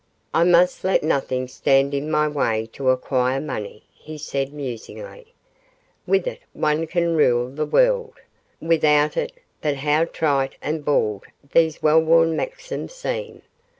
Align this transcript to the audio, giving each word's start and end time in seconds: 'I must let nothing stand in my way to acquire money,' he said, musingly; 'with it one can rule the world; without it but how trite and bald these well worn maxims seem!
'I 0.33 0.45
must 0.45 0.83
let 0.83 1.03
nothing 1.03 1.47
stand 1.47 1.93
in 1.93 2.09
my 2.09 2.27
way 2.27 2.67
to 2.73 2.89
acquire 2.89 3.39
money,' 3.39 3.83
he 3.93 4.17
said, 4.17 4.51
musingly; 4.51 5.31
'with 6.07 6.25
it 6.25 6.39
one 6.53 6.87
can 6.87 7.15
rule 7.15 7.51
the 7.51 7.67
world; 7.67 8.15
without 8.59 9.15
it 9.15 9.31
but 9.61 9.75
how 9.75 10.05
trite 10.05 10.55
and 10.59 10.83
bald 10.83 11.25
these 11.51 11.83
well 11.83 12.01
worn 12.01 12.35
maxims 12.35 12.95
seem! 12.95 13.43